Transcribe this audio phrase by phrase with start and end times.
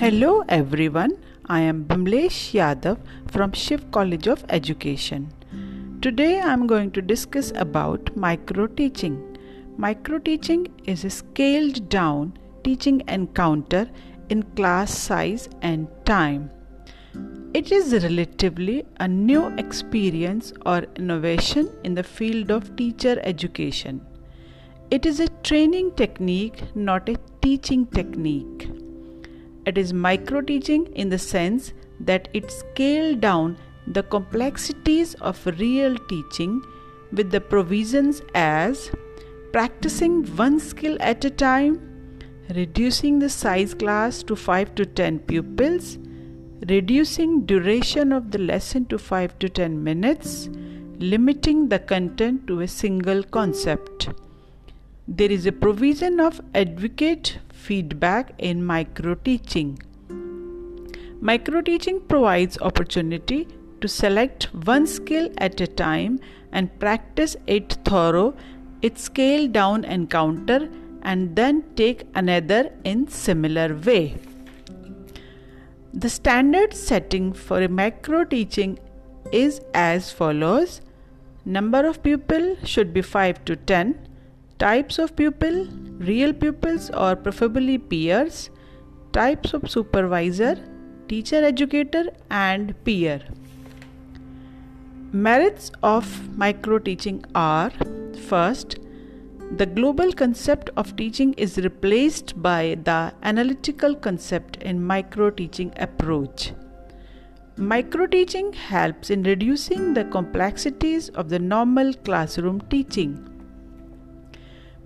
[0.00, 2.98] Hello everyone, I am Bimlesh Yadav
[3.32, 5.32] from Shiv College of Education.
[6.00, 9.16] Today I am going to discuss about micro teaching.
[9.76, 13.90] Micro teaching is a scaled down teaching encounter
[14.28, 16.48] in class size and time.
[17.52, 24.00] It is relatively a new experience or innovation in the field of teacher education.
[24.92, 28.70] It is a training technique, not a teaching technique.
[29.68, 35.98] It is micro teaching in the sense that it scales down the complexities of real
[36.12, 36.62] teaching
[37.12, 38.90] with the provisions as
[39.52, 41.74] practicing one skill at a time,
[42.54, 45.98] reducing the size class to 5 to 10 pupils,
[46.66, 50.48] reducing duration of the lesson to 5 to 10 minutes,
[50.98, 54.08] limiting the content to a single concept.
[55.10, 59.78] There is a provision of advocate feedback in micro teaching.
[61.22, 63.48] Micro teaching provides opportunity
[63.80, 66.20] to select one skill at a time
[66.52, 68.36] and practice it thorough,
[68.82, 70.68] it scale down encounter
[71.00, 74.14] and then take another in similar way.
[75.94, 78.78] The standard setting for a micro teaching
[79.32, 80.82] is as follows
[81.46, 84.07] number of pupil should be 5 to 10
[84.58, 85.66] Types of pupil
[85.98, 88.50] real pupils or preferably peers.
[89.12, 90.56] Types of supervisor
[91.08, 93.20] teacher educator and peer.
[95.12, 97.70] Merits of micro teaching are
[98.26, 98.78] first,
[99.56, 106.52] the global concept of teaching is replaced by the analytical concept in micro teaching approach.
[107.56, 113.37] Micro teaching helps in reducing the complexities of the normal classroom teaching.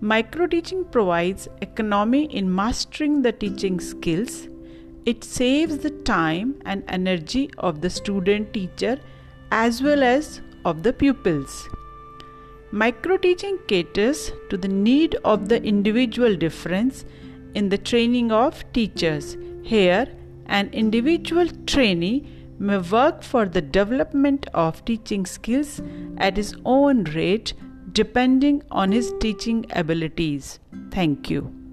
[0.00, 4.46] Micro teaching provides economy in mastering the teaching skills.
[5.04, 9.00] It saves the time and energy of the student teacher
[9.50, 11.68] as well as of the pupils.
[12.70, 17.04] Micro teaching caters to the need of the individual difference
[17.54, 19.36] in the training of teachers.
[19.64, 20.06] Here,
[20.46, 22.24] an individual trainee
[22.60, 25.80] may work for the development of teaching skills
[26.18, 27.52] at his own rate
[27.98, 30.60] depending on his teaching abilities.
[30.92, 31.67] Thank you.